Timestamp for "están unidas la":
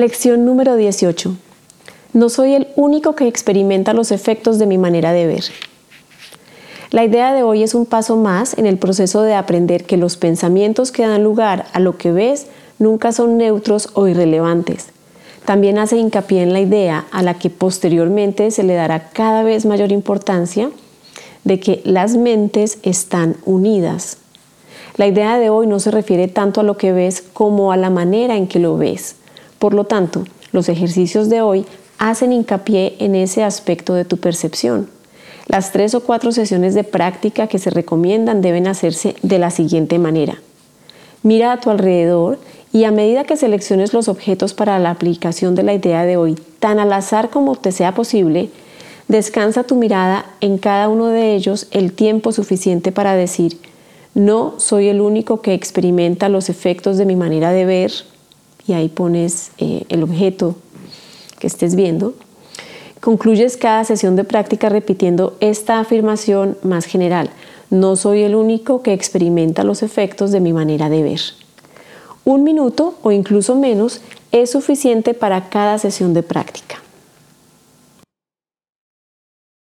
22.82-25.06